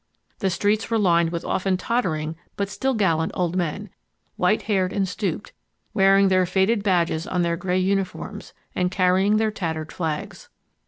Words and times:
The 0.39 0.49
streets 0.49 0.89
were 0.89 0.97
lined 0.97 1.29
with 1.31 1.45
often 1.45 1.77
tottering 1.77 2.35
but 2.57 2.69
still 2.69 2.95
gallant 2.95 3.31
old 3.35 3.55
men, 3.55 3.91
whitehaired 4.35 4.91
and 4.91 5.07
stooped, 5.07 5.53
wearing 5.93 6.27
their 6.29 6.47
faded 6.47 6.81
badges 6.81 7.27
on 7.27 7.43
their 7.43 7.55
gray 7.55 7.77
uniforms, 7.77 8.53
and 8.73 8.89
carrying 8.89 9.37
their 9.37 9.51
tattered 9.51 9.91
flags. 9.91 10.49